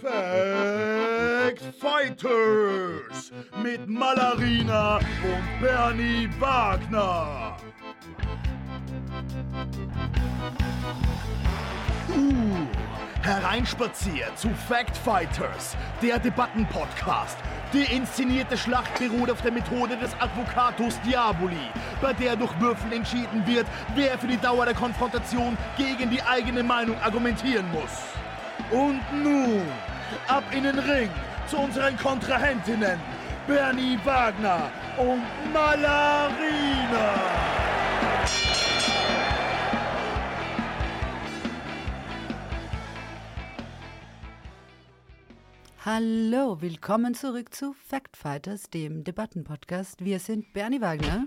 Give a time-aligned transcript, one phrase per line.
[0.00, 3.30] Fact Fighters
[3.62, 7.58] mit Malarina und Bernie Wagner.
[12.08, 12.66] Uh,
[13.20, 17.36] hereinspaziert zu Fact Fighters, der Debattenpodcast.
[17.74, 21.68] Die inszenierte Schlacht beruht auf der Methode des Advocatus Diaboli,
[22.00, 26.62] bei der durch Würfeln entschieden wird, wer für die Dauer der Konfrontation gegen die eigene
[26.62, 27.90] Meinung argumentieren muss.
[28.70, 29.62] Und nun,
[30.26, 31.10] ab in den Ring
[31.46, 32.98] zu unseren Kontrahentinnen,
[33.46, 35.22] Bernie Wagner und
[35.52, 37.14] Malarina.
[45.84, 50.04] Hallo, willkommen zurück zu Fact Fighters, dem Debattenpodcast.
[50.04, 51.26] Wir sind Bernie Wagner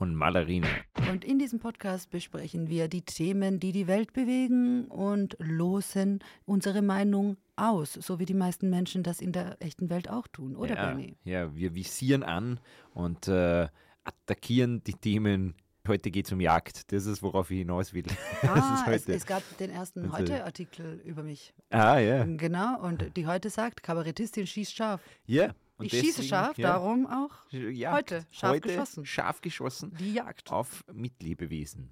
[0.00, 0.66] und Malerina.
[1.10, 6.82] und in diesem Podcast besprechen wir die Themen, die die Welt bewegen und losen unsere
[6.82, 10.74] Meinung aus, so wie die meisten Menschen das in der echten Welt auch tun, oder
[10.74, 11.16] ja, Bernie?
[11.24, 12.58] ja, wir visieren an
[12.94, 13.68] und äh,
[14.04, 15.54] attackieren die Themen.
[15.88, 16.92] Heute geht es um Jagd.
[16.92, 18.04] Das ist, worauf ich hinaus will.
[18.42, 19.12] Ah, es, heute.
[19.14, 21.52] es gab den ersten Also- Heute-Artikel über mich.
[21.70, 22.24] ah, ja.
[22.24, 25.00] Genau, und die Heute sagt, Kabarettistin schießt scharf.
[25.26, 25.54] ja.
[25.80, 27.96] Und ich schieße deswegen, scharf, ja, darum auch Jagd.
[28.12, 29.06] heute scharf heute geschossen.
[29.06, 30.50] Scharf geschossen die Jagd.
[30.52, 31.90] auf Mitlebewesen.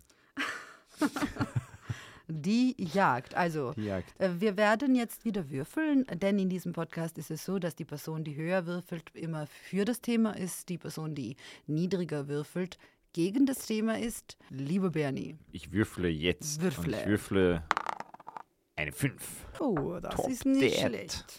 [2.30, 3.34] Die Jagd.
[3.34, 4.12] Also, Die Jagd.
[4.20, 7.86] Äh, Wir werden jetzt wieder würfeln, denn in diesem Podcast ist es so, dass die
[7.86, 11.36] Person, die höher würfelt, immer für das Thema ist, die Person, die
[11.66, 12.78] niedriger würfelt,
[13.14, 14.36] gegen das Thema ist.
[14.50, 15.38] Lieber Bernie.
[15.52, 16.60] Ich würfle jetzt.
[16.60, 16.96] Würfle.
[16.96, 17.62] Und ich würfle
[18.76, 19.46] eine 5.
[19.60, 20.88] Oh, das Top ist nicht that.
[20.90, 21.38] schlecht.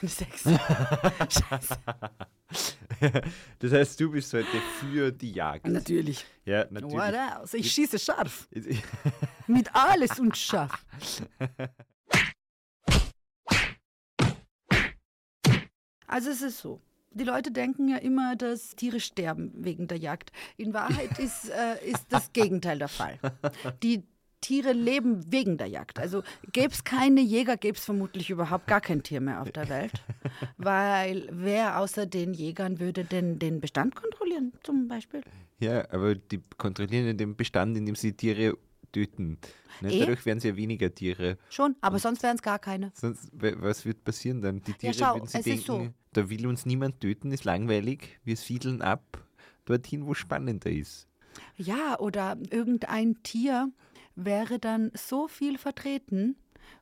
[0.00, 0.42] Eine Sechs.
[1.28, 1.78] Scheiße.
[3.58, 5.66] das heißt, du bist heute für die Jagd.
[5.66, 6.24] Natürlich.
[6.44, 6.94] Ja, natürlich.
[6.94, 7.56] What else?
[7.56, 8.48] Ich schieße scharf.
[9.46, 10.84] Mit alles und scharf.
[16.06, 16.80] Also es ist so.
[17.10, 20.30] Die Leute denken ja immer, dass Tiere sterben wegen der Jagd.
[20.56, 23.18] In Wahrheit ist, äh, ist das Gegenteil der Fall.
[23.82, 24.04] Die
[24.40, 25.98] Tiere leben wegen der Jagd.
[25.98, 26.22] Also
[26.52, 29.92] gäbe es keine Jäger, gäbe es vermutlich überhaupt gar kein Tier mehr auf der Welt.
[30.56, 35.22] Weil wer außer den Jägern würde denn den Bestand kontrollieren, zum Beispiel?
[35.60, 38.56] Ja, aber die kontrollieren ja den Bestand, indem sie Tiere
[38.92, 39.38] töten.
[39.80, 39.92] Ne?
[39.92, 39.98] Eh.
[40.00, 41.36] Dadurch werden es ja weniger Tiere.
[41.50, 42.90] Schon, aber sonst wären es gar keine.
[42.94, 44.62] Sonst, wa- was wird passieren dann?
[44.62, 48.18] Die Tiere schau, würden sie es ist denken, da will uns niemand töten, ist langweilig,
[48.24, 49.22] wir siedeln ab
[49.66, 51.06] dorthin, wo spannender ist.
[51.56, 53.70] Ja, oder irgendein Tier
[54.24, 56.36] wäre dann so viel vertreten,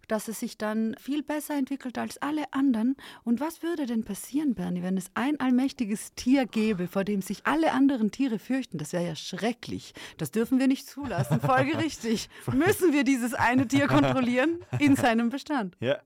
[0.08, 2.96] dass es sich dann viel besser entwickelt als alle anderen.
[3.24, 7.46] Und was würde denn passieren, Bernie, wenn es ein allmächtiges Tier gäbe, vor dem sich
[7.46, 8.78] alle anderen Tiere fürchten?
[8.78, 9.94] Das wäre ja schrecklich.
[10.16, 11.40] Das dürfen wir nicht zulassen.
[11.40, 15.76] Folgerichtig müssen wir dieses eine Tier kontrollieren in seinem Bestand.
[15.80, 15.98] Ja.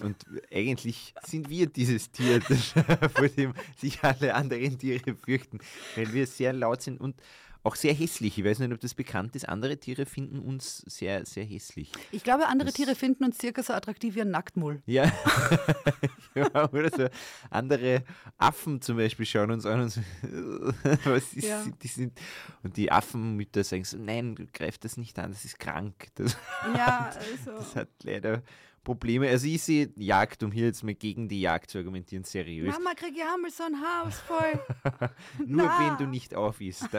[0.00, 0.16] Und
[0.52, 2.74] eigentlich sind wir dieses Tier, das,
[3.14, 5.60] vor dem sich alle anderen Tiere fürchten,
[5.94, 7.14] weil wir sehr laut sind und
[7.66, 8.38] auch sehr hässlich.
[8.38, 9.48] Ich weiß nicht, ob das bekannt ist.
[9.48, 11.90] Andere Tiere finden uns sehr, sehr hässlich.
[12.12, 14.82] Ich glaube, andere Das- Tiere finden uns circa so attraktiv wie ein Nacktmull.
[14.86, 15.12] Ja.
[16.34, 17.08] ja, oder so.
[17.50, 18.04] Andere
[18.38, 20.00] Affen zum Beispiel schauen uns an und so,
[21.04, 21.64] was ist, Ja.
[21.82, 22.18] die sind,
[22.62, 26.08] und die Affenmütter sagen so, nein, greif das nicht an, das ist krank.
[26.14, 26.36] Das,
[26.74, 27.58] Ja, also.
[27.58, 28.42] das hat leider
[28.86, 29.28] Probleme.
[29.28, 32.72] Also ich sehe Jagd, um hier jetzt mal gegen die Jagd zu argumentieren, seriös.
[32.72, 34.60] Mama, krieg ich einmal so ein Haus voll.
[35.44, 35.80] Nur na.
[35.80, 36.88] wenn du nicht auf isst.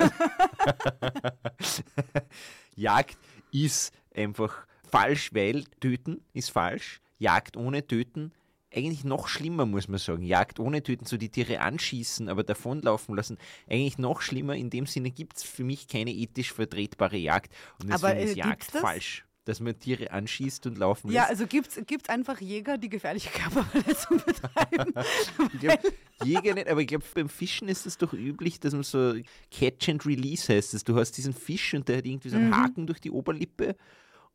[2.75, 3.17] Jagd
[3.53, 6.99] ist einfach falsch, weil töten ist falsch.
[7.19, 8.33] Jagd ohne töten
[8.75, 10.23] eigentlich noch schlimmer, muss man sagen.
[10.23, 13.37] Jagd ohne töten, so die Tiere anschießen, aber davonlaufen lassen,
[13.69, 14.55] eigentlich noch schlimmer.
[14.55, 17.53] In dem Sinne gibt es für mich keine ethisch vertretbare Jagd.
[17.81, 19.23] Und Aber, deswegen äh, ist Jagd falsch.
[19.47, 21.29] Dass man Tiere anschießt und laufen Ja, lässt.
[21.31, 21.69] also gibt
[22.03, 24.93] es einfach Jäger, die gefährliche Körperverletzung betreiben?
[25.53, 25.79] Ich glaube,
[26.23, 29.13] Jäger nicht, aber ich glaube, beim Fischen ist es doch üblich, dass man so
[29.51, 30.83] Catch and Release heißt es.
[30.83, 33.75] Du hast diesen Fisch und der hat irgendwie so einen Haken durch die Oberlippe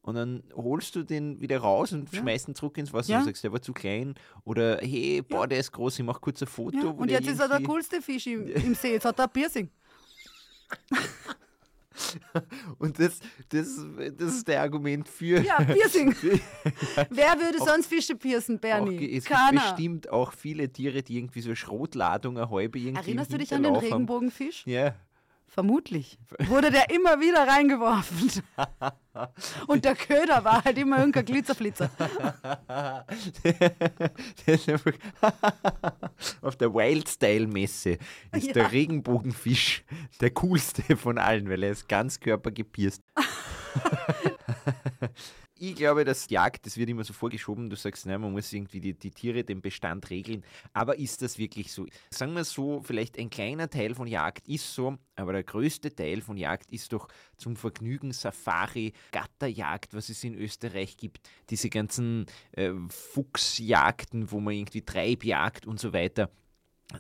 [0.00, 3.18] und dann holst du den wieder raus und schmeißt ihn zurück ins Wasser Ja.
[3.18, 4.14] und sagst, der war zu klein.
[4.44, 6.78] Oder hey, boah, der ist groß, ich mach kurz ein Foto.
[6.78, 8.92] ja, und jetzt ist er der coolste Fisch im, im See.
[8.92, 9.68] Jetzt hat er ein Piercing.
[12.78, 13.18] Und das,
[13.50, 13.68] das,
[14.18, 15.40] das ist der Argument für.
[15.40, 16.14] Ja, Piercing.
[17.10, 18.96] Wer würde sonst Fische piercen, Auch, Bernie?
[18.96, 19.60] ge- es gibt Keiner.
[19.72, 23.62] bestimmt auch viele Tiere, die irgendwie so Schrotladung, eine Häube irgendwie Erinnerst du dich an
[23.62, 24.02] den Hinterlauf haben.
[24.02, 24.66] Regenbogenfisch?
[24.66, 24.94] Ja.
[25.52, 26.18] Vermutlich.
[26.48, 28.42] Wurde der immer wieder reingeworfen.
[29.66, 31.90] Und der Köder war halt immer irgendein Glitzerflitzer.
[36.40, 37.98] Auf der Wildstyle-Messe
[38.32, 38.52] ist Ja.
[38.54, 39.84] der Regenbogenfisch
[40.22, 43.02] der coolste von allen, weil er ist ganz körpergepierst.
[45.62, 48.80] ich glaube, das Jagd, das wird immer so vorgeschoben, du sagst, nein, man muss irgendwie
[48.80, 50.42] die, die Tiere, den Bestand regeln.
[50.72, 51.86] Aber ist das wirklich so?
[52.10, 56.20] Sagen wir so, vielleicht ein kleiner Teil von Jagd ist so, aber der größte Teil
[56.20, 57.06] von Jagd ist doch
[57.36, 61.30] zum Vergnügen Safari, Gatterjagd, was es in Österreich gibt.
[61.48, 66.28] Diese ganzen äh, Fuchsjagden, wo man irgendwie Treibjagd und so weiter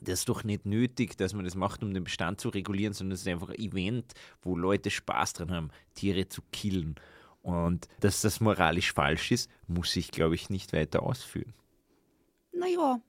[0.00, 3.14] das ist doch nicht nötig, dass man das macht, um den Bestand zu regulieren, sondern
[3.14, 6.94] es ist einfach ein Event, wo Leute Spaß dran haben, Tiere zu killen.
[7.42, 11.54] Und dass das moralisch falsch ist, muss ich, glaube ich, nicht weiter ausführen.
[12.52, 13.00] Naja.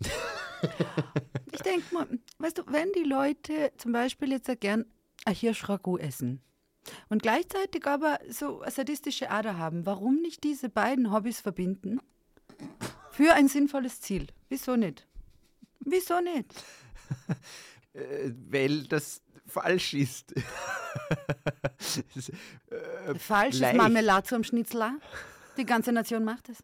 [1.52, 2.06] ich denke mal,
[2.38, 4.86] weißt du, wenn die Leute zum Beispiel jetzt gern
[5.24, 6.40] ein Hirschragout essen
[7.08, 12.00] und gleichzeitig aber so eine sadistische Ader haben, warum nicht diese beiden Hobbys verbinden?
[13.10, 14.28] Für ein sinnvolles Ziel.
[14.48, 15.06] Wieso nicht?
[15.80, 16.52] Wieso nicht?
[17.92, 19.20] äh, weil das
[19.52, 20.32] falsch ist.
[21.78, 22.28] ist
[22.70, 24.94] äh, falsch ist Marmelade zum Schnitzler.
[25.56, 26.58] Die ganze Nation macht es.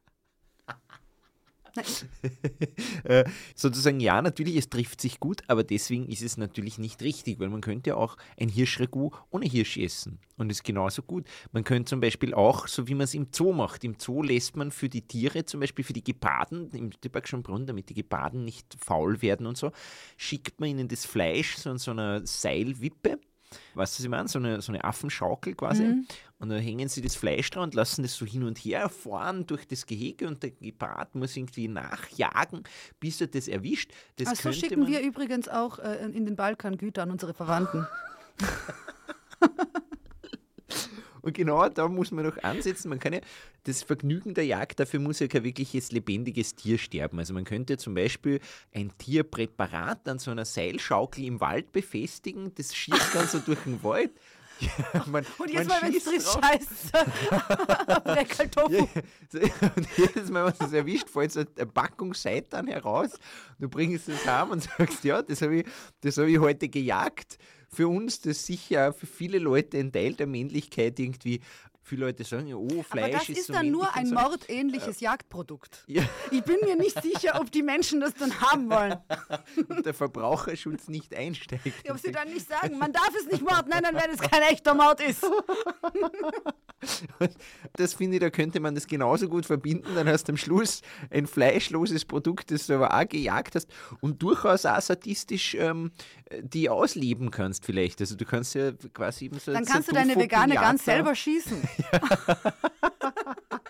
[3.05, 7.39] äh, sozusagen, ja, natürlich, es trifft sich gut, aber deswegen ist es natürlich nicht richtig,
[7.39, 11.27] weil man könnte auch ein Hirschragout ohne Hirsch essen und ist genauso gut.
[11.53, 14.57] Man könnte zum Beispiel auch, so wie man es im Zoo macht, im Zoo lässt
[14.57, 18.45] man für die Tiere, zum Beispiel für die Geparden, im Tübergschen Brunnen, damit die Geparden
[18.45, 19.73] nicht faul werden und so,
[20.17, 23.19] schickt man ihnen das Fleisch so in so einer Seilwippe
[23.75, 24.29] Weißt du, was ich meine?
[24.29, 25.85] So eine, so eine Affenschaukel quasi.
[25.85, 26.07] Mhm.
[26.39, 29.47] Und dann hängen sie das Fleisch dran und lassen das so hin und her fahren
[29.47, 32.63] durch das Gehege und der Gepard muss irgendwie nachjagen,
[33.01, 33.93] bis er das erwischt.
[34.17, 37.87] Das also schicken wir übrigens auch äh, in den Balkan Güter an unsere Verwandten.
[41.29, 42.89] Und genau da muss man noch ansetzen.
[42.89, 43.21] Man kann ja
[43.65, 47.19] das Vergnügen der Jagd, dafür muss ja kein wirkliches lebendiges Tier sterben.
[47.19, 48.41] Also man könnte zum Beispiel
[48.75, 53.83] ein Tierpräparat an so einer Seilschaukel im Wald befestigen, das schießt dann so durch den
[53.83, 54.11] Wald.
[54.61, 58.01] Ja, man, und jetzt mal, wenn es frisst, scheiße.
[58.03, 58.73] Breckeltofu.
[58.73, 63.21] Ja, und jedes Mal, wenn du es erwischt, fällt so eine Packung Seitan heraus.
[63.61, 65.67] Du bringst es heim und sagst, ja, das habe ich,
[66.05, 70.99] hab ich heute gejagt für uns das sicher für viele Leute ein Teil der Männlichkeit
[70.99, 71.41] irgendwie.
[71.83, 74.15] Viele Leute sagen, ja, oh, Fleisch Aber das ist, ist so dann nur ein so.
[74.15, 75.85] mordähnliches äh, Jagdprodukt.
[75.87, 76.03] Ja.
[76.31, 78.97] Ich bin mir nicht sicher, ob die Menschen das dann haben wollen.
[79.69, 81.87] Und der Verbraucherschutz nicht einsteigt.
[81.87, 84.21] Ja, ob sie dann nicht sagen, man darf es nicht morden, nein, dann, wenn es
[84.21, 85.25] kein echter Mord ist.
[87.75, 89.95] das finde ich, da könnte man das genauso gut verbinden.
[89.95, 93.69] Dann hast du am Schluss ein fleischloses Produkt, das du aber auch gejagt hast
[94.01, 95.93] und durchaus auch sadistisch ähm,
[96.41, 98.01] die ausleben kannst, vielleicht.
[98.01, 99.53] Also du kannst ja quasi eben so.
[99.53, 101.63] Dann kannst du deine vegane ganz selber schießen.
[101.93, 102.37] Ja.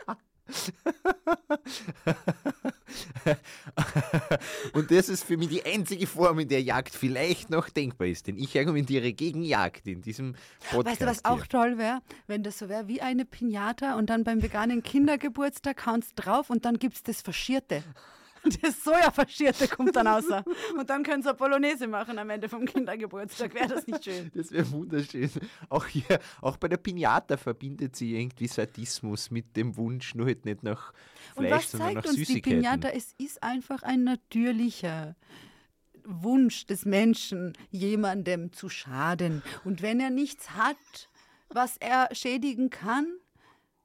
[4.72, 8.26] Und das ist für mich die einzige Form, in der Jagd vielleicht noch denkbar ist.
[8.26, 10.34] Denn ich argumentiere gegen Jagd in diesem
[10.70, 10.86] Podcast.
[10.86, 11.30] Weißt du, was hier.
[11.30, 12.00] auch toll wäre?
[12.26, 16.64] Wenn das so wäre wie eine Pinata und dann beim veganen Kindergeburtstag haust drauf und
[16.64, 17.82] dann gibt es das Faschierte.
[18.62, 20.44] Das Sojafaschierte kommt dann außer.
[20.78, 23.54] Und dann können sie eine Polonaise machen am Ende vom Kindergeburtstag.
[23.54, 24.30] Wäre das nicht schön?
[24.34, 25.30] Das wäre wunderschön.
[25.68, 30.44] Auch hier, auch bei der Pinata verbindet sie irgendwie Sadismus mit dem Wunsch, nur halt
[30.44, 30.92] nicht nach
[31.34, 32.88] Fleisch, Und was sondern zeigt nach uns die Pinata?
[32.88, 35.16] Es ist einfach ein natürlicher
[36.04, 39.42] Wunsch des Menschen, jemandem zu schaden.
[39.64, 40.76] Und wenn er nichts hat,
[41.48, 43.06] was er schädigen kann,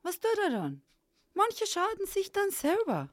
[0.01, 0.81] was tut er dann?
[1.33, 3.09] Manche schaden sich dann selber.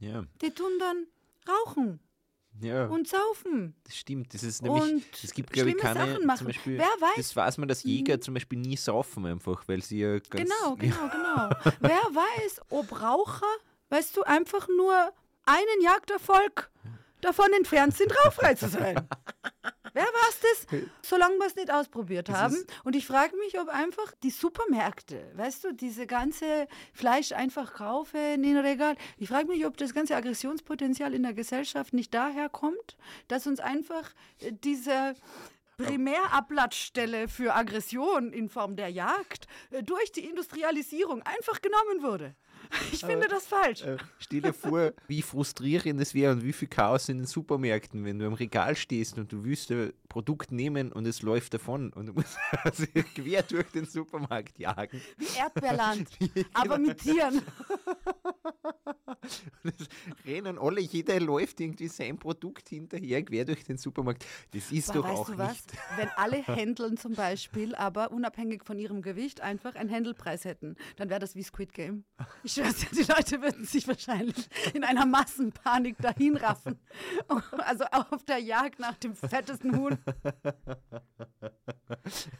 [0.00, 0.24] Ja.
[0.42, 1.06] Die tun dann
[1.48, 2.00] rauchen.
[2.60, 2.86] Ja.
[2.86, 3.74] Und saufen.
[3.84, 4.34] Das stimmt.
[4.34, 6.38] Das ist nämlich, es gibt, glaube ich, keine, Sachen machen.
[6.38, 7.16] zum Beispiel, Wer weiß?
[7.16, 8.22] das weiß man, dass Jäger mhm.
[8.22, 10.30] zum Beispiel nie saufen einfach, weil sie ja ganz...
[10.32, 11.50] Genau, genau, genau.
[11.80, 13.46] Wer weiß, ob Raucher,
[13.90, 15.12] weißt du, einfach nur
[15.44, 16.70] einen Jagderfolg
[17.20, 19.08] davon entfernt sind, rauchfrei zu sein.
[19.92, 20.80] Wer war es das?
[21.02, 22.56] Solange wir es nicht ausprobiert das haben.
[22.84, 28.20] Und ich frage mich, ob einfach die Supermärkte, weißt du, diese ganze Fleisch einfach kaufen
[28.34, 28.96] in den Regal.
[29.18, 32.96] Ich frage mich, ob das ganze Aggressionspotenzial in der Gesellschaft nicht daher kommt,
[33.28, 34.10] dass uns einfach
[34.40, 35.14] äh, diese
[35.76, 42.34] Primärablattstelle für Aggression in Form der Jagd äh, durch die Industrialisierung einfach genommen wurde.
[42.92, 43.82] Ich finde das falsch.
[43.82, 48.04] Äh, stell dir vor, wie frustrierend es wäre und wie viel Chaos in den Supermärkten,
[48.04, 51.92] wenn du am Regal stehst und du willst ein Produkt nehmen und es läuft davon
[51.92, 52.84] und du musst also
[53.14, 55.00] quer durch den Supermarkt jagen.
[55.16, 56.08] Wie Erdbeerland,
[56.52, 57.42] aber mit Tieren.
[59.64, 59.88] Und es
[60.26, 64.24] rennen alle, jeder läuft irgendwie sein Produkt hinterher, quer durch den Supermarkt.
[64.52, 65.72] Das ist aber doch auch nicht.
[65.96, 71.10] Wenn alle Händeln zum Beispiel, aber unabhängig von ihrem Gewicht, einfach einen Händelpreis hätten, dann
[71.10, 72.04] wäre das wie Squid Game.
[72.42, 76.78] Ich schwör's dir, die Leute würden sich wahrscheinlich in einer Massenpanik dahinraffen.
[77.58, 79.98] Also auf der Jagd nach dem fettesten Huhn.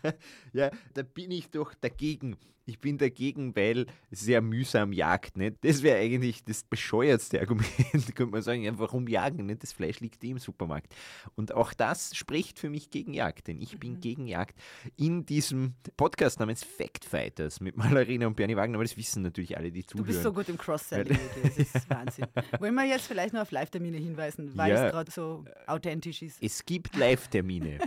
[0.53, 2.37] ja, da bin ich doch dagegen.
[2.71, 5.37] Ich bin dagegen, weil sehr mühsam jagt.
[5.37, 5.57] Nicht?
[5.62, 7.67] Das wäre eigentlich das bescheuertste Argument.
[8.15, 9.47] könnte man sagen, ja, warum jagen?
[9.47, 9.65] Nicht?
[9.65, 10.95] Das Fleisch liegt eh im Supermarkt.
[11.35, 14.00] Und auch das spricht für mich gegen Jagd, denn ich bin mhm.
[14.00, 14.57] gegen Jagd.
[14.97, 19.57] In diesem Podcast namens Fact Fighters mit Malarina und Bernie Wagner, aber das wissen natürlich
[19.57, 20.07] alle, die zuhören.
[20.07, 22.27] Du bist so gut im Cross-Selling, das ist Wahnsinn.
[22.61, 26.41] Wollen wir jetzt vielleicht noch auf Live-Termine hinweisen, weil ja, es gerade so authentisch ist?
[26.41, 27.81] Es gibt Live-Termine.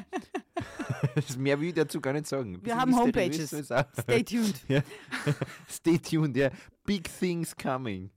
[1.37, 2.59] Mehr will ich dazu gar nicht sagen.
[2.63, 3.49] Wir haben Homepages.
[3.49, 4.61] Stay tuned.
[4.67, 4.81] Ja.
[5.69, 6.49] Stay tuned, ja.
[6.85, 8.09] Big things coming.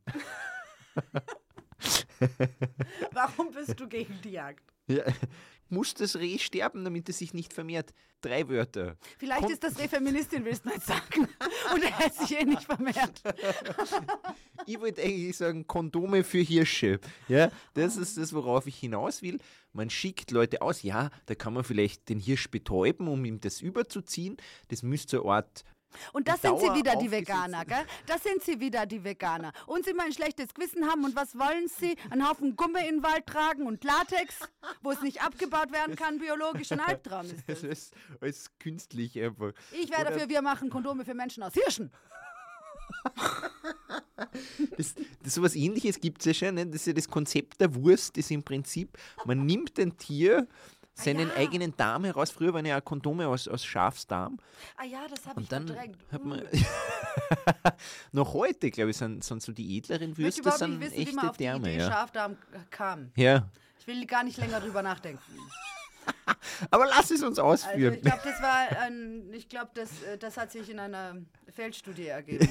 [3.12, 4.75] Warum bist du gegen die Jagd?
[4.86, 5.04] Ja.
[5.68, 7.92] Muss das Reh sterben, damit es sich nicht vermehrt?
[8.20, 8.96] Drei Wörter.
[9.18, 11.28] Vielleicht Kon ist das Reh Feministin, willst du nicht sagen.
[11.74, 13.20] Und er hat sich eh nicht vermehrt.
[14.66, 17.00] ich wollte eigentlich sagen, Kondome für Hirsche.
[17.28, 19.38] Ja, das ist das, worauf ich hinaus will.
[19.72, 23.60] Man schickt Leute aus, ja, da kann man vielleicht den Hirsch betäuben, um ihm das
[23.60, 24.36] überzuziehen.
[24.68, 25.64] Das müsste eine Art
[26.12, 27.84] und das sind sie wieder, die Veganer, gell?
[28.06, 29.52] Das sind sie wieder, die Veganer.
[29.66, 31.04] Und sie mal ein schlechtes Gewissen haben.
[31.04, 31.96] Und was wollen sie?
[32.10, 34.38] Einen Haufen Gumme in den Wald tragen und Latex,
[34.82, 36.72] wo es nicht abgebaut werden kann, biologisch.
[36.72, 37.56] Ein Albtraum ist das.
[37.66, 39.52] Das ist alles künstlich einfach.
[39.72, 41.90] Ich wäre dafür, wir machen Kondome für Menschen aus Hirschen.
[44.76, 46.54] Das, das sowas ähnliches gibt es ja schon.
[46.54, 46.66] Ne?
[46.66, 50.46] Das ist ja das Konzept der Wurst, das im Prinzip, man nimmt ein Tier
[50.96, 51.40] seinen ah, ja.
[51.40, 52.30] eigenen Darm heraus.
[52.30, 54.38] Früher waren ja Kondome aus, aus Schafsdarm.
[54.76, 55.98] Ah ja, das habe ich dann verdrängt.
[56.10, 57.70] Hat man uh.
[58.12, 61.28] noch heute, glaube ich, sind, sind so die edleren Würste sind wissen, echte wie man
[61.28, 61.68] auf Därme.
[61.68, 61.90] Die Idee ja.
[61.90, 62.36] Schafdarm
[62.70, 63.12] kam.
[63.14, 63.48] Ja.
[63.78, 65.22] Ich will gar nicht länger drüber nachdenken.
[66.70, 67.94] Aber lass es uns ausführen.
[67.94, 71.16] Also ich glaube, das war ein, ich glaube, das, äh, das hat sich in einer
[71.48, 72.48] Feldstudie ergeben.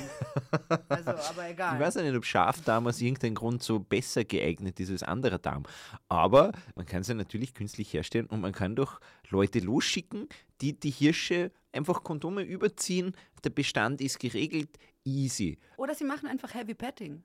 [0.88, 1.76] Also, aber egal.
[1.76, 5.40] Ich weiß ja nicht, ob Schafdarm aus irgendeinem Grund so besser geeignet ist als anderer
[5.40, 5.64] Darm.
[6.10, 10.28] Aber man kann es ja natürlich künstlich herstellen und man kann doch Leute losschicken,
[10.62, 13.16] die die Hirsche einfach Kondome überziehen.
[13.44, 14.70] Der Bestand ist geregelt
[15.06, 15.58] easy.
[15.78, 17.24] Oder sie machen einfach Heavy Petting.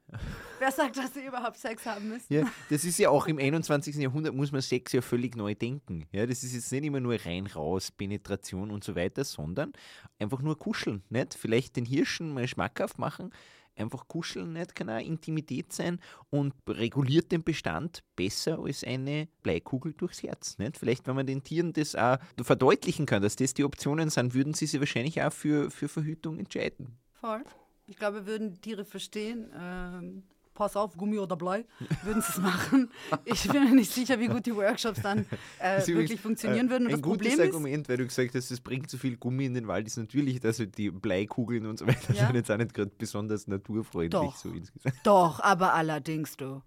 [0.59, 2.33] Wer sagt, dass sie überhaupt Sex haben müssen?
[2.33, 3.97] Ja, das ist ja auch im 21.
[3.97, 6.07] Jahrhundert muss man Sex ja völlig neu denken.
[6.13, 9.73] Ja, das ist jetzt nicht immer nur rein, raus, Penetration und so weiter, sondern
[10.19, 11.03] einfach nur kuscheln.
[11.09, 11.35] Nicht?
[11.35, 13.33] Vielleicht den Hirschen mal schmackhaft machen.
[13.77, 19.95] Einfach kuscheln nicht, kann auch Intimität sein und reguliert den Bestand besser als eine Bleikugel
[19.95, 20.59] durchs Herz.
[20.59, 20.77] Nicht?
[20.77, 24.55] Vielleicht, wenn man den Tieren das auch verdeutlichen kann, dass das die Optionen sind, würden
[24.55, 26.99] sie sich wahrscheinlich auch für, für Verhütung entscheiden.
[27.13, 27.45] Voll.
[27.87, 30.23] Ich glaube, würden Tiere verstehen, ähm,
[30.61, 31.65] pass auf, Gummi oder Blei,
[32.03, 32.91] würden sie es machen.
[33.25, 35.25] Ich bin mir nicht sicher, wie gut die Workshops dann
[35.59, 36.87] äh, wirklich funktionieren äh, würden.
[36.87, 39.47] Und ein das gutes Problem Argument, weil du gesagt hast, es bringt zu viel Gummi
[39.47, 42.27] in den Wald, ist natürlich, dass halt die Bleikugeln und so weiter ja?
[42.27, 44.37] sind jetzt auch nicht gerade besonders naturfreundlich Doch.
[44.37, 44.97] so insgesamt.
[45.03, 46.63] Doch, aber allerdings du.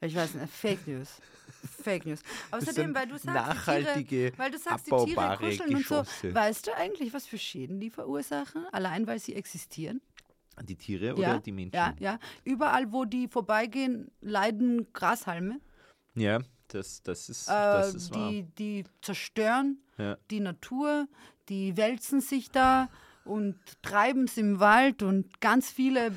[0.00, 1.08] Ich weiß nicht, Fake News.
[1.82, 2.20] Fake News.
[2.52, 6.28] Außerdem, weil du sagst, nachhaltige, Tiere, weil du sagst, die Tiere kuscheln Geschosse.
[6.28, 6.34] und so.
[6.34, 10.00] Weißt du eigentlich, was für Schäden die verursachen, allein weil sie existieren?
[10.62, 11.76] Die Tiere oder ja, die Menschen?
[11.76, 12.18] Ja, ja.
[12.44, 15.60] Überall, wo die vorbeigehen, leiden Grashalme.
[16.14, 18.32] Ja, das, das ist, das äh, ist die, wahr.
[18.58, 20.16] Die zerstören ja.
[20.30, 21.08] die Natur,
[21.48, 22.88] die wälzen sich da
[23.26, 26.12] und treiben es im Wald und ganz viele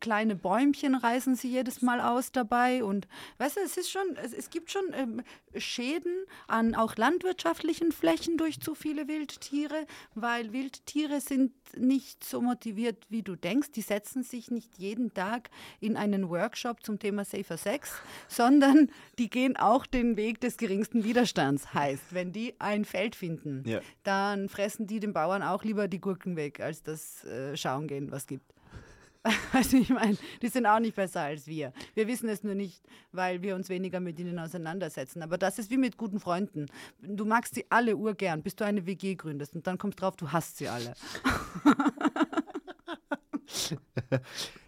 [0.00, 3.06] kleine Bäumchen reißen sie jedes Mal aus dabei und
[3.38, 5.22] weißt du, es ist schon, es, es gibt schon ähm,
[5.56, 13.04] Schäden an auch landwirtschaftlichen Flächen durch zu viele Wildtiere, weil Wildtiere sind nicht so motiviert,
[13.08, 13.72] wie du denkst.
[13.72, 17.92] Die setzen sich nicht jeden Tag in einen Workshop zum Thema Safer Sex,
[18.28, 21.74] sondern die gehen auch den Weg des geringsten Widerstands.
[21.74, 23.80] Heißt, wenn die ein Feld finden, ja.
[24.02, 28.10] dann fressen die den Bauern auch lieber die Gurken weg, als das äh, Schauen gehen,
[28.10, 28.52] was gibt.
[29.52, 31.72] Also ich meine, die sind auch nicht besser als wir.
[31.94, 32.82] Wir wissen es nur nicht,
[33.12, 35.22] weil wir uns weniger mit ihnen auseinandersetzen.
[35.22, 36.66] Aber das ist wie mit guten Freunden.
[37.00, 40.30] Du magst sie alle urgern, bis du eine WG gründest und dann kommst drauf, du
[40.30, 40.92] hast sie alle.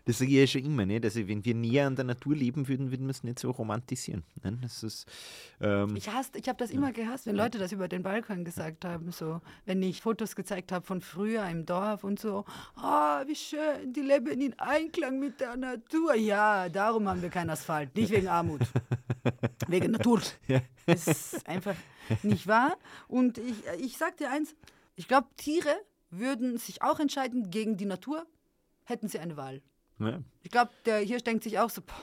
[0.06, 1.04] das sage ich ja schon immer, nicht?
[1.04, 4.22] Also wenn wir näher an der Natur leben würden, würden wir es nicht so romantisieren.
[4.44, 4.56] Ne?
[4.62, 5.04] Das ist,
[5.60, 9.10] ähm, ich ich habe das immer gehasst, wenn Leute das über den Balkon gesagt haben,
[9.10, 12.44] so, wenn ich Fotos gezeigt habe von früher im Dorf und so,
[12.76, 16.14] oh, wie schön, die leben in Einklang mit der Natur.
[16.14, 18.60] Ja, darum haben wir keinen Asphalt, nicht wegen Armut,
[19.66, 20.22] wegen Natur.
[20.46, 20.60] Ja.
[20.86, 21.74] Das ist einfach
[22.22, 22.76] nicht wahr.
[23.08, 24.54] Und ich, ich sag dir eins,
[24.94, 25.74] ich glaube, Tiere
[26.10, 28.24] würden sich auch entscheiden gegen die Natur,
[28.84, 29.62] hätten sie eine Wahl.
[29.98, 30.20] Ja.
[30.42, 31.94] Ich glaube, der Hirsch denkt sich auch so, boah,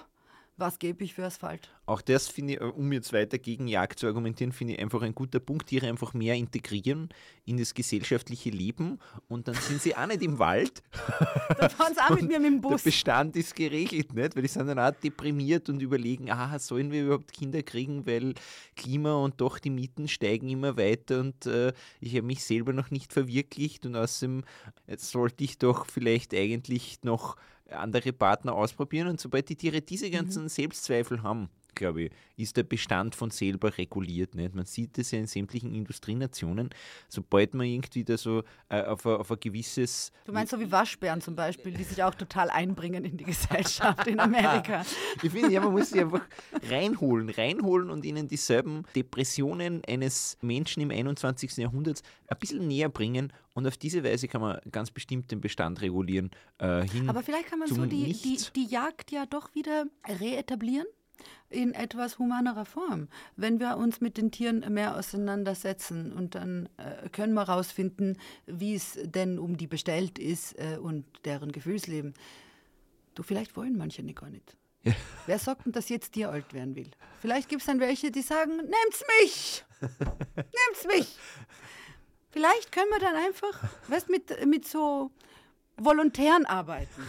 [0.55, 1.71] Was gebe ich für Asphalt?
[1.87, 5.01] Auch das finde ich, äh, um jetzt weiter gegen Jagd zu argumentieren, finde ich einfach
[5.01, 5.65] ein guter Punkt.
[5.67, 7.09] Tiere einfach mehr integrieren
[7.45, 10.83] in das gesellschaftliche Leben und dann sind sie auch nicht im Wald.
[11.57, 12.83] Da fahren sie auch mit mir mit dem Der Bus.
[12.83, 14.35] Bestand ist geregelt, nicht?
[14.35, 18.35] Weil die sind dann auch deprimiert und überlegen, ah, sollen wir überhaupt Kinder kriegen, weil
[18.75, 22.91] Klima und doch die Mieten steigen immer weiter und äh, ich habe mich selber noch
[22.91, 24.43] nicht verwirklicht und außerdem
[24.87, 27.37] jetzt sollte ich doch vielleicht eigentlich noch
[27.79, 32.63] andere Partner ausprobieren und sobald die Tiere diese ganzen Selbstzweifel haben, glaube ich, ist der
[32.63, 34.35] Bestand von selber reguliert.
[34.35, 34.55] Nicht?
[34.55, 36.69] Man sieht das ja in sämtlichen Industrienationen,
[37.07, 40.71] sobald man irgendwie da so äh, auf, ein, auf ein gewisses Du meinst so wie
[40.71, 44.85] Waschbären zum Beispiel, die sich auch total einbringen in die Gesellschaft in Amerika.
[45.21, 46.25] Ich finde, ja, man muss sie einfach
[46.69, 51.57] reinholen, reinholen und ihnen dieselben Depressionen eines Menschen im 21.
[51.57, 53.31] Jahrhundert ein bisschen näher bringen.
[53.53, 56.31] Und auf diese Weise kann man ganz bestimmt den Bestand regulieren.
[56.57, 60.87] Äh, hin Aber vielleicht kann man so die, die, die Jagd ja doch wieder reetablieren
[61.49, 63.07] in etwas humanerer Form.
[63.35, 68.75] Wenn wir uns mit den Tieren mehr auseinandersetzen und dann äh, können wir herausfinden, wie
[68.75, 72.13] es denn um die bestellt ist äh, und deren Gefühlsleben.
[73.15, 74.55] Du, vielleicht wollen manche nicht gar nicht.
[75.25, 76.91] Wer sagt denn, dass jetzt dir alt werden will?
[77.21, 79.65] Vielleicht gibt es dann welche, die sagen, nehmt's mich!
[80.35, 81.17] Nehmt's mich!
[82.31, 85.11] Vielleicht können wir dann einfach, weißt, mit, mit so
[85.77, 87.01] Volontären arbeiten.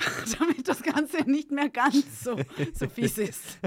[0.38, 2.38] damit das Ganze nicht mehr ganz so,
[2.74, 3.58] so fies ist.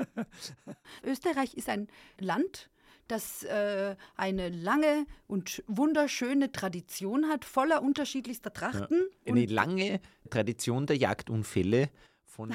[1.04, 2.70] Österreich ist ein Land,
[3.08, 9.08] das äh, eine lange und wunderschöne Tradition hat, voller unterschiedlichster Trachten.
[9.24, 11.90] Eine Und lange Tradition der Jagdunfälle
[12.36, 12.54] von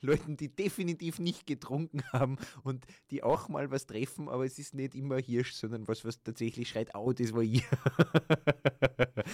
[0.00, 4.74] Leuten, die definitiv nicht getrunken haben und die auch mal was treffen, aber es ist
[4.74, 7.62] nicht immer Hirsch, sondern was, was tatsächlich schreit, au, das war ich.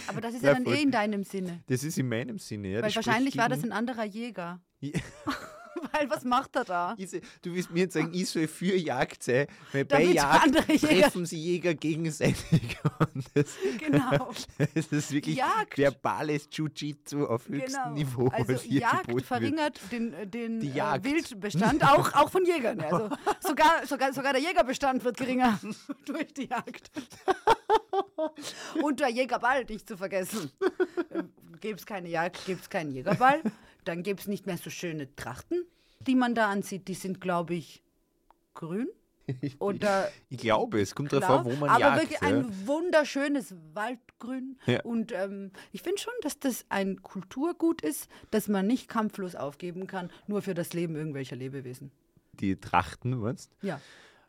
[0.06, 0.74] Aber das ist Ja, ja dann voll.
[0.76, 1.62] eh in deinem Sinne.
[1.66, 2.68] Das ist in meinem Sinne.
[2.68, 2.82] Ja.
[2.82, 4.60] Weil wahrscheinlich war das ein anderer Jäger.
[4.80, 4.98] Ja.
[5.96, 6.96] Weil was macht er da?
[7.42, 11.24] Du willst mir jetzt sagen, ich soll für Jagd sein, weil bei Damit Jagd treffen
[11.26, 12.78] sie Jäger gegenseitig.
[13.34, 13.46] Das,
[13.78, 14.30] Genau.
[14.74, 15.78] das ist wirklich Jagd.
[15.78, 17.94] verbales Jiu-Jitsu auf höchstem Genau.
[17.94, 18.28] Niveau.
[18.28, 19.26] Also Jagd geboten wird.
[19.26, 21.04] verringert den, äh, den äh.
[21.04, 22.80] Wildbestand, auch, auch von Jägern.
[22.80, 23.08] Also
[23.40, 25.58] sogar, sogar, sogar der Jägerbestand wird geringer
[26.06, 26.90] durch die Jagd.
[28.82, 30.50] Und der Jägerball, nicht zu vergessen.
[31.60, 33.40] Gäbe es keine Jagd, gäbe es keinen Jägerball,
[33.84, 35.64] dann gäbe es nicht mehr so schöne Trachten,
[36.06, 36.88] die man da ansieht.
[36.88, 37.82] Die sind, glaube ich,
[38.54, 38.88] grün.
[39.58, 42.02] Oder Ich glaube, es kommt darauf an, wo man aber jagt.
[42.02, 42.28] wirklich ja.
[42.28, 44.58] ein wunderschönes Waldgrün.
[44.66, 44.82] Ja.
[44.82, 49.86] Und ähm, ich finde schon, dass das ein Kulturgut ist, das man nicht kampflos aufgeben
[49.86, 51.90] kann, nur für das Leben irgendwelcher Lebewesen.
[52.34, 53.80] Die Trachten, meinst Ja.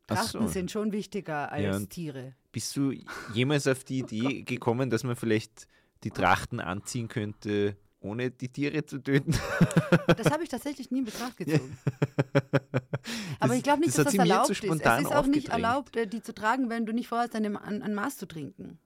[0.07, 0.53] Ach Trachten so.
[0.53, 2.33] sind schon wichtiger als Ja, Tiere.
[2.51, 2.93] Bist du
[3.33, 5.67] jemals auf die Idee gekommen, dass man vielleicht
[6.03, 9.33] die Trachten anziehen könnte, ohne die Tiere zu töten?
[10.17, 11.77] Das habe ich tatsächlich nie in Betracht gezogen.
[13.39, 14.63] Aber Das- ich glaube nicht, das dass das erlaubt ist.
[14.63, 17.81] Es ist auch nicht erlaubt, äh, die zu tragen, wenn du nicht vorhast, an, an,
[17.81, 18.79] an Maß zu trinken.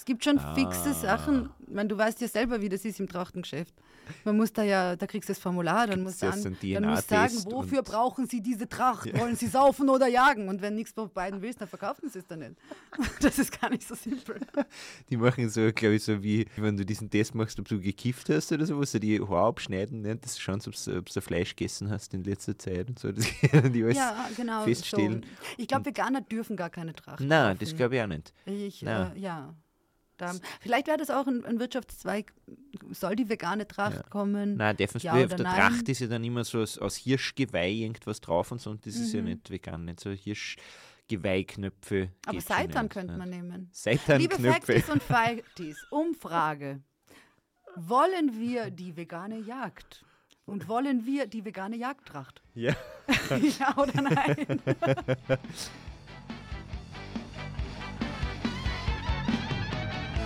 [0.00, 0.54] Es gibt schon Ah.
[0.54, 1.50] fixe Sachen.
[1.68, 3.74] Ich meine, du weißt ja selber, wie das ist im Trachtengeschäft.
[4.24, 7.08] Man muss da ja, da kriegst du das Formular, dann musst du an, dann musst
[7.10, 9.12] sagen, wofür brauchen sie diese Tracht?
[9.16, 10.48] Wollen sie saufen oder jagen?
[10.48, 12.52] Und wenn nichts von beiden willst, dann verkaufen sie es dann nicht.
[13.20, 14.40] Das ist gar nicht so simpel.
[15.10, 18.30] Die machen so, glaube ich, so wie, wenn du diesen Test machst, ob du gekifft
[18.30, 20.16] hast oder so, wo sie die Haare abschneiden, ne?
[20.16, 23.12] das schauen, ob du, ob du Fleisch gegessen hast in letzter Zeit und so.
[23.12, 24.64] Das können die alles Ja, genau.
[24.64, 25.22] feststellen.
[25.24, 25.54] So.
[25.58, 27.20] Ich glaube, Veganer dürfen gar keine Tracht.
[27.20, 27.58] Nein, kaufen.
[27.60, 28.32] das glaube ich auch nicht.
[28.46, 29.54] Ich, äh, ja.
[30.20, 32.32] Da, vielleicht wäre das auch ein, ein Wirtschaftszweig.
[32.90, 34.56] Soll die vegane Tracht kommen?
[34.56, 35.12] Nein, definitiv.
[35.12, 35.56] Ja auf der nein?
[35.56, 38.94] Tracht ist ja dann immer so aus, aus Hirschgeweih irgendwas drauf und so und das
[38.96, 39.18] ist Mhm.
[39.18, 42.10] ja nicht vegan, nicht so Hirschgeweihknöpfe.
[42.26, 43.18] Aber geht schon Seitan könnte ne?
[43.18, 43.50] man nehmen.
[43.50, 44.52] Liebe Seitan-Knöpfe.
[44.52, 46.80] Factis und Fighties, Umfrage.
[47.76, 50.04] Wollen wir die vegane Jagd?
[50.46, 52.42] Und wollen wir die vegane Jagdtracht?
[52.54, 52.74] Ja.
[53.58, 54.60] ja oder nein?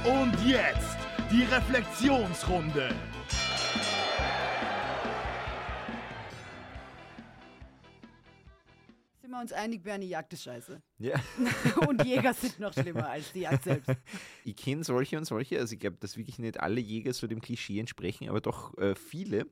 [0.04, 0.98] Und jetzt
[1.30, 2.94] die Reflexionsrunde.
[9.22, 10.82] Sind wir uns einig, Bernie, Jagd ist scheiße.
[10.98, 11.14] ja.
[11.88, 13.90] Und Jäger sind noch schlimmer als die Jagd selbst.
[14.44, 17.40] Ich kenne solche und solche, also ich glaube, dass wirklich nicht alle Jäger so dem
[17.40, 19.46] Klischee entsprechen, aber doch äh, viele.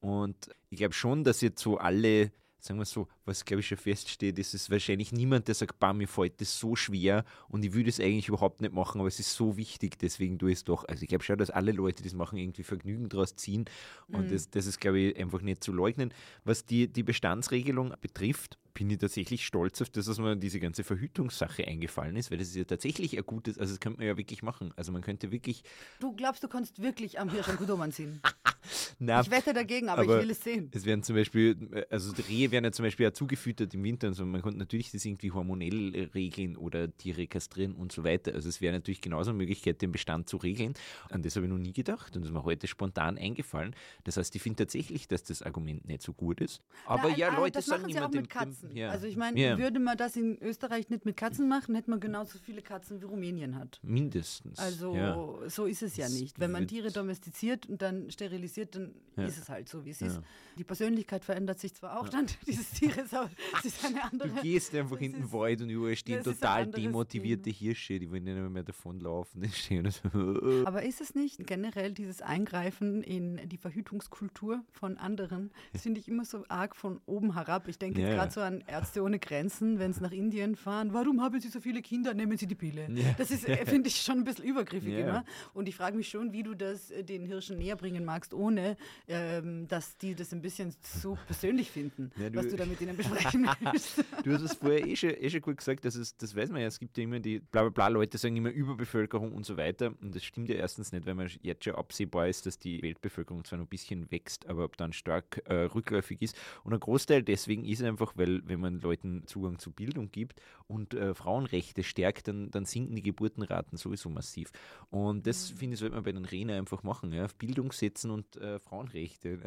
[0.00, 2.32] Und ich glaube schon, dass jetzt so alle,
[2.64, 5.98] sagen wir so, was glaube ich schon feststeht, ist es wahrscheinlich niemand, der sagt, bam,
[5.98, 9.20] mir fällt das so schwer und ich würde es eigentlich überhaupt nicht machen, aber es
[9.20, 10.84] ist so wichtig, deswegen tue ich es doch.
[10.88, 13.66] Also ich glaube schon, dass alle Leute, die das machen, irgendwie Vergnügen daraus ziehen
[14.08, 16.12] und das, das ist, glaube ich, einfach nicht zu leugnen.
[16.44, 20.82] Was die, die Bestandsregelung betrifft, bin ich tatsächlich stolz auf das, dass mir diese ganze
[20.84, 24.16] Verhütungssache eingefallen ist, weil das ist ja tatsächlich ein gutes, also das könnte man ja
[24.16, 24.72] wirklich machen.
[24.76, 25.62] Also man könnte wirklich,
[26.00, 28.20] Du glaubst, du kannst wirklich am Hirsch einen Kondom anziehen?
[28.98, 30.70] Na, Ich wette dagegen, aber, aber ich will es sehen.
[30.72, 34.08] Es werden zum Beispiel, also die Rehe werden ja zum Beispiel auch zugefüttert im Winter
[34.08, 34.24] und so.
[34.24, 38.34] Man konnte natürlich das irgendwie hormonell regeln oder Tiere kastrieren und so weiter.
[38.34, 40.74] Also es wäre natürlich genauso eine Möglichkeit, den Bestand zu regeln.
[41.10, 43.74] An das habe ich noch nie gedacht und das ist mir heute spontan eingefallen.
[44.04, 46.62] Das heißt, ich finde tatsächlich, dass das Argument nicht so gut ist.
[46.86, 48.30] Aber Na, ja, Leute das sagen machen sie immer mit
[48.68, 48.76] Katzen.
[48.78, 48.90] Ja.
[48.90, 52.00] Also ich meine, ja, würde man das in Österreich nicht mit Katzen machen, hätte man
[52.00, 53.80] genauso viele Katzen wie Rumänien hat.
[53.82, 54.58] mindestens.
[54.58, 55.48] Also ja.
[55.48, 56.38] so ist es ja nicht.
[56.40, 59.26] Wenn man Tiere domestiziert und dann sterilisiert, dann Ja.
[59.26, 60.16] ist es halt so, wie es ist.
[60.16, 60.22] Ja.
[60.58, 64.28] Die Persönlichkeit verändert sich zwar auch dann dieses Tieres, aber es ist eine andere.
[64.28, 67.56] Du gehst einfach in den ist- Wald und überall stehen ist total demotivierte Thema.
[67.56, 69.42] Hirsche, die wollen nicht mehr davonlaufen.
[69.42, 75.50] Die stehen so, Aber ist es nicht generell dieses Eingreifen in die Verhütungskultur von anderen?
[75.72, 77.68] Das finde ich immer so arg von oben herab.
[77.68, 80.92] Ich denke jetzt gerade so an Ärzte ohne Grenzen, wenn sie nach Indien fahren.
[80.92, 82.14] Warum haben sie so viele Kinder?
[82.14, 82.88] Nehmen sie die Pille.
[82.90, 83.14] Ja.
[83.18, 84.98] Das ist, äh, finde ich, schon ein bisschen übergriffig Ja.
[85.00, 85.24] immer.
[85.54, 88.76] Und ich frage mich schon, wie du das äh, den Hirschen näher bringen magst, ohne
[89.08, 92.80] ähm, dass die das ein bisschen so persönlich finden, Ja, du- was du da mit
[92.80, 94.04] ihnen besprechen willst.
[94.24, 96.60] Du hast es vorher eh schon, eh schon gut gesagt, dass es, das weiß man
[96.60, 99.56] ja, es gibt ja immer die bla bla bla Leute sagen immer Überbevölkerung und so
[99.56, 99.92] weiter.
[100.00, 103.44] Und das stimmt ja erstens nicht, weil man jetzt schon absehbar ist, dass die Weltbevölkerung
[103.44, 106.36] zwar noch ein bisschen wächst, aber dann stark äh, rückläufig ist.
[106.64, 110.94] Und ein Großteil deswegen ist einfach, weil wenn man Leuten Zugang zu Bildung gibt und
[110.94, 114.50] äh, Frauenrechte stärkt, dann, dann sinken die Geburtenraten sowieso massiv.
[114.90, 117.24] Und das finde ich, sollte man bei den Rehen einfach machen, ja?
[117.24, 119.38] auf Bildung setzen und äh, Frauenrechte.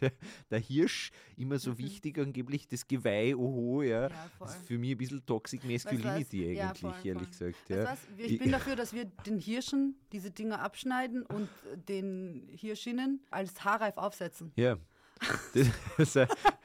[0.50, 4.08] Der Hirsch immer so wichtig, angeblich das Geweih, oho, ja.
[4.08, 5.64] Ja, das ist für mich ein bisschen Toxic?
[5.64, 7.52] Masculinity Ja, eigentlich, voll, ehrlich voll.
[7.52, 7.68] gesagt.
[7.68, 7.84] Ja.
[7.84, 7.98] was?
[8.16, 13.64] Ich bin dafür, dass wir den Hirschen diese Dinger abschneiden und äh, den Hirschinnen als
[13.64, 14.52] haarreif aufsetzen.
[14.56, 14.76] Ja.
[15.54, 16.16] Das ist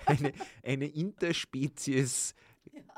[0.06, 0.32] eine,
[0.63, 2.34] eine Interspezies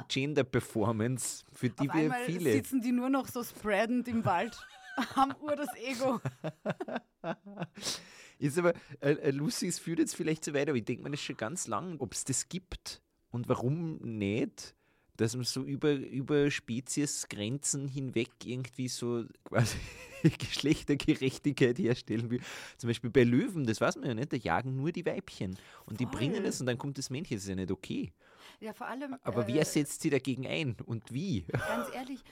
[0.08, 2.52] Gender Performance, für die Auf wir viele.
[2.52, 4.58] sitzen die nur noch so spreadend im Wald,
[5.16, 6.22] haben Uhr das Ego.
[8.40, 11.12] Ist aber, äh, äh, Lucy, es führt jetzt vielleicht zu weit, aber ich denke mir
[11.12, 14.76] das schon ganz lang, ob es das gibt und warum nicht,
[15.18, 19.78] dass man so über, über Speziesgrenzen hinweg irgendwie so quasi
[20.24, 22.42] Geschlechtergerechtigkeit herstellen will.
[22.78, 26.00] Zum Beispiel bei Löwen, das weiß man ja nicht, da jagen nur die Weibchen und
[26.00, 26.16] die Voll.
[26.16, 28.12] bringen es und dann kommt das Männchen, das ist ja nicht okay.
[28.60, 29.16] Ja, vor allem.
[29.24, 31.42] Aber äh, wer setzt sie dagegen ein und wie?
[31.52, 32.24] Ganz ehrlich,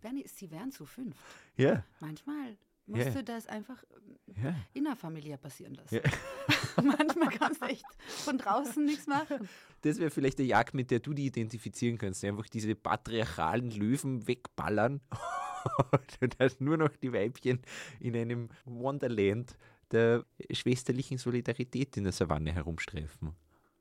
[0.00, 1.16] Bernie, sie wären zu fünf.
[1.56, 3.10] Ja, Manchmal musst Ja.
[3.12, 4.54] du das einfach ähm, ja.
[4.72, 6.00] innerfamiliär passieren lassen.
[6.98, 9.48] Manchmal kannst du echt von draußen nichts machen.
[9.82, 12.24] Das wäre vielleicht eine Jagd, mit der du die identifizieren kannst.
[12.24, 15.00] Einfach diese patriarchalen Löwen wegballern
[16.20, 17.60] und dass nur noch die Weibchen
[18.00, 19.56] in einem Wonderland
[19.90, 23.34] der schwesterlichen Solidarität in der Savanne herumstreifen.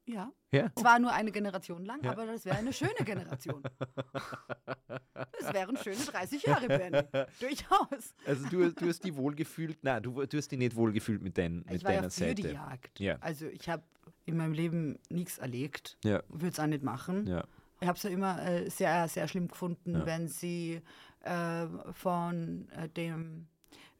[0.07, 0.31] Ja.
[0.51, 0.71] Ja.
[0.75, 3.61] Es war nur eine Generation lang, aber das wäre eine schöne Generation.
[5.39, 7.07] Das wären schöne 30 Jahre, Bernie.
[7.39, 8.13] Durchaus.
[8.25, 11.59] Also du, du hast die wohlgefühlt, nein, du, du hast die nicht wohlgefühlt mit, dein,
[11.59, 12.35] mit Ich war deiner ja für Seite.
[12.35, 12.99] die Jagd.
[12.99, 13.17] Ja.
[13.21, 13.83] Also ich habe
[14.25, 15.97] in meinem Leben nichts erlegt.
[16.03, 16.21] Ja.
[16.27, 17.27] Würde es auch nicht machen.
[17.27, 17.43] Ja.
[17.79, 20.05] Ich habe es ja immer äh, sehr, sehr schlimm gefunden, Ja.
[20.05, 20.81] wenn sie
[21.21, 23.47] äh, von äh, dem,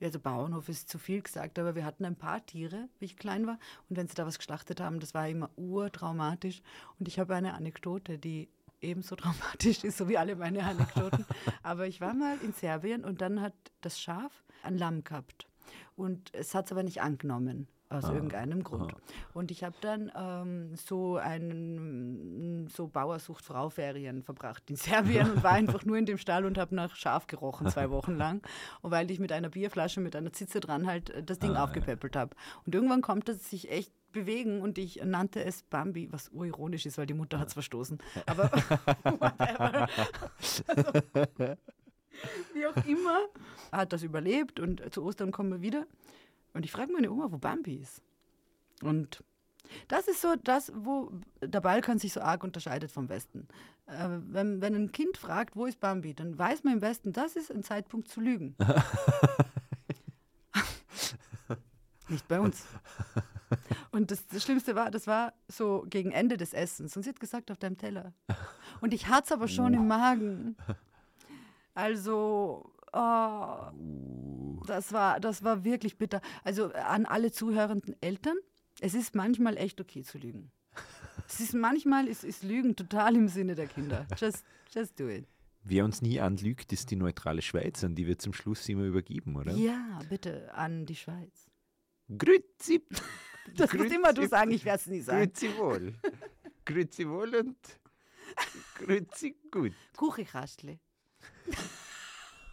[0.01, 3.47] also Bauernhof ist zu viel gesagt, aber wir hatten ein paar Tiere, wie ich klein
[3.47, 3.59] war.
[3.89, 6.61] Und wenn sie da was geschlachtet haben, das war immer urtraumatisch.
[6.99, 8.49] Und ich habe eine Anekdote, die
[8.81, 11.25] ebenso traumatisch ist, so wie alle meine Anekdoten.
[11.63, 15.47] aber ich war mal in Serbien und dann hat das Schaf ein Lamm gehabt.
[15.95, 17.67] Und es hat es aber nicht angenommen.
[17.89, 18.93] Aus irgendeinem Grund.
[19.33, 25.85] Und ich habe dann ähm, so einen so Bauersucht-Frau-Ferien verbracht in Serbien und war einfach
[25.85, 28.41] nur in dem Stall und habe nach Schaf gerochen zwei Wochen lang.
[28.81, 32.17] Und weil ich mit einer Bierflasche mit einer Zitze dran halt äh, das Ding aufgepäppelt
[32.17, 32.35] habe.
[32.65, 36.97] Und irgendwann kommt es sich echt bewegen und ich nannte es Bambi, was urironisch ist,
[36.97, 37.99] weil die Mutter hat es verstoßen.
[38.25, 38.51] Aber
[39.03, 39.87] whatever.
[40.39, 40.63] Also,
[42.53, 43.19] wie auch immer,
[43.71, 45.85] hat das überlebt und zu Ostern kommen wir wieder.
[46.57, 48.01] Und ich frage meine Oma, wo Bambi ist.
[48.81, 49.23] Und
[49.87, 53.47] das ist so das, wo der Balkan sich so arg unterscheidet vom Westen.
[53.85, 57.35] Äh, wenn, wenn ein Kind fragt, wo ist Bambi, dann weiß man im Westen, das
[57.35, 58.55] ist ein Zeitpunkt zu lügen.
[62.09, 62.65] Nicht bei uns.
[63.91, 66.97] Und das, das Schlimmste war, das war so gegen Ende des Essens.
[66.97, 68.13] Und sie hat gesagt, auf deinem Teller.
[68.81, 70.57] Und ich hatte es aber schon im Magen.
[71.75, 73.71] Also, oh,
[74.65, 76.21] das, war, das war wirklich bitter.
[76.43, 78.37] Also an alle zuhörenden Eltern,
[78.79, 80.51] es ist manchmal echt okay zu lügen.
[81.29, 84.07] Es ist manchmal ist, ist Lügen total im Sinne der Kinder.
[84.17, 85.27] Just, just do it.
[85.63, 89.35] Wer uns nie anlügt, ist die neutrale Schweiz, an die wir zum Schluss immer übergeben,
[89.35, 89.51] oder?
[89.51, 91.47] Ja, bitte an die Schweiz.
[92.17, 92.85] Grüezi.
[93.55, 93.95] Das musst Grüezi.
[93.95, 95.23] immer du sagen, ich werde es nie sagen.
[95.33, 95.93] Grüezi wohl.
[96.65, 97.57] Grüezi wohl und
[98.75, 99.71] grüezi gut.
[99.95, 100.79] Kuchikastle.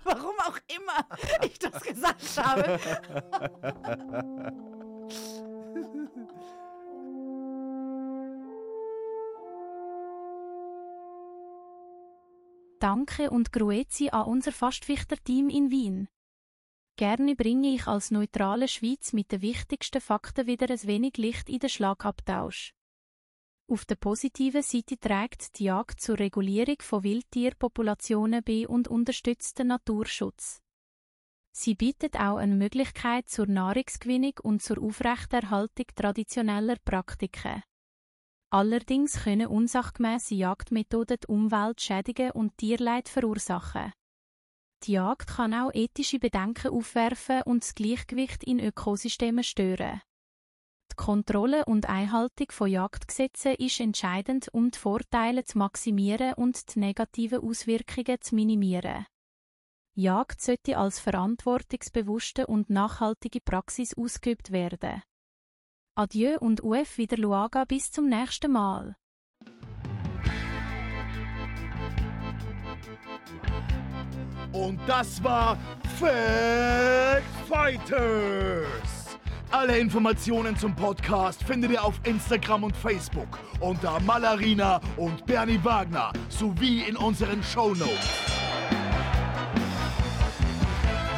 [0.16, 1.06] Warum auch immer
[1.42, 2.78] ich das gesagt habe.
[12.84, 16.08] Danke und Grüezi an unser Fastfichter-Team in Wien.
[16.96, 21.60] Gerne bringe ich als neutrale Schweiz mit den wichtigsten Fakten wieder ein wenig Licht in
[21.60, 22.74] den Schlagabtausch.
[23.66, 29.68] Auf der positiven Seite trägt die Jagd zur Regulierung von Wildtierpopulationen bei und unterstützt den
[29.68, 30.60] Naturschutz.
[31.56, 37.62] Sie bietet auch eine Möglichkeit zur Nahrungsgewinnung und zur Aufrechterhaltung traditioneller Praktiken.
[38.50, 43.92] Allerdings können unsachgemäße Jagdmethoden die Umwelt schädigen und Tierleid verursachen.
[44.82, 50.02] Die Jagd kann auch ethische Bedenken aufwerfen und das Gleichgewicht in Ökosystemen stören.
[50.96, 56.78] Die Kontrolle und Einhaltung von Jagdgesetzen ist entscheidend, um die Vorteile zu maximieren und die
[56.78, 59.04] negativen Auswirkungen zu minimieren.
[59.96, 65.02] Jagd sollte als verantwortungsbewusste und nachhaltige Praxis ausgeübt werden.
[65.96, 68.94] Adieu und UF wieder Luaga bis zum nächsten Mal.
[74.52, 75.58] Und das war
[75.98, 79.03] Fact Fighters.
[79.56, 86.12] Alle Informationen zum Podcast findet ihr auf Instagram und Facebook unter Malarina und Bernie Wagner
[86.28, 88.10] sowie in unseren Shownotes.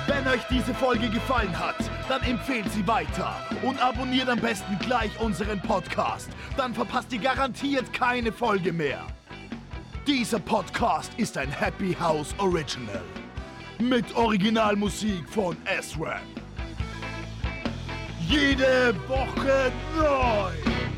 [0.06, 1.76] Wenn euch diese Folge gefallen hat,
[2.10, 6.28] dann empfehlt sie weiter und abonniert am besten gleich unseren Podcast.
[6.58, 9.06] Dann verpasst ihr garantiert keine Folge mehr.
[10.06, 13.00] Dieser Podcast ist ein Happy House Original.
[13.78, 16.20] Mit Originalmusik von S-Rap
[18.28, 20.95] jede Woche neu.